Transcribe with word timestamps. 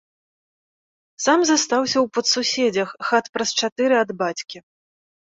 Сам 1.25 1.39
застаўся 1.49 1.97
ў 2.05 2.07
падсуседзях, 2.17 2.89
хат 3.09 3.25
праз 3.35 3.49
чатыры 3.67 3.95
ад 4.03 4.09
бацькі. 4.23 4.57